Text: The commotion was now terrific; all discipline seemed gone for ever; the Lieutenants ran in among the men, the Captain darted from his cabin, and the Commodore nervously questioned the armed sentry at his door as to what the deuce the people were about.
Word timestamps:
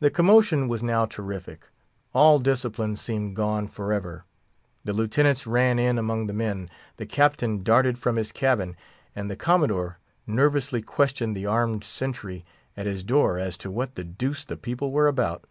The 0.00 0.08
commotion 0.10 0.68
was 0.68 0.82
now 0.82 1.04
terrific; 1.04 1.68
all 2.14 2.38
discipline 2.38 2.96
seemed 2.96 3.36
gone 3.36 3.66
for 3.68 3.92
ever; 3.92 4.24
the 4.84 4.94
Lieutenants 4.94 5.46
ran 5.46 5.78
in 5.78 5.98
among 5.98 6.28
the 6.28 6.32
men, 6.32 6.70
the 6.96 7.04
Captain 7.04 7.62
darted 7.62 7.98
from 7.98 8.16
his 8.16 8.32
cabin, 8.32 8.74
and 9.14 9.30
the 9.30 9.36
Commodore 9.36 9.98
nervously 10.26 10.80
questioned 10.80 11.36
the 11.36 11.44
armed 11.44 11.84
sentry 11.84 12.42
at 12.74 12.86
his 12.86 13.04
door 13.04 13.38
as 13.38 13.58
to 13.58 13.70
what 13.70 13.96
the 13.96 14.04
deuce 14.04 14.46
the 14.46 14.56
people 14.56 14.92
were 14.92 15.08
about. 15.08 15.44